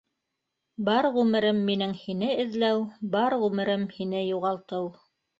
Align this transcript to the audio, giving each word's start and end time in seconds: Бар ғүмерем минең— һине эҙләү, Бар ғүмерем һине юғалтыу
Бар 0.85 1.07
ғүмерем 1.17 1.59
минең— 1.67 1.91
һине 2.03 2.29
эҙләү, 2.43 2.79
Бар 3.17 3.35
ғүмерем 3.43 3.83
һине 3.99 4.23
юғалтыу 4.23 4.89